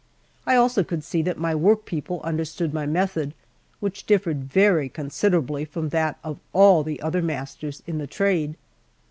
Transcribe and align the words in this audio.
I 0.47 0.55
also 0.55 0.83
could 0.83 1.03
see 1.03 1.21
that 1.21 1.37
my 1.37 1.53
work 1.53 1.85
people 1.85 2.21
understood 2.23 2.73
my 2.73 2.87
method, 2.87 3.35
which 3.79 4.07
differed 4.07 4.45
very 4.45 4.89
considerably 4.89 5.63
from 5.63 5.89
that 5.89 6.17
of 6.23 6.39
all 6.53 6.81
the 6.83 6.99
other 7.03 7.21
masters 7.21 7.83
in 7.85 7.99
the 7.99 8.07
trade. 8.07 8.55